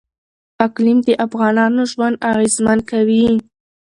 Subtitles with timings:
[0.65, 3.25] اقلیم د افغانانو ژوند اغېزمن کوي.